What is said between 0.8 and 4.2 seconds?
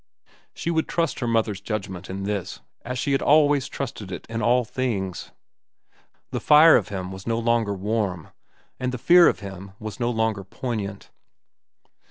trust her mother's judgment in this as she had always trusted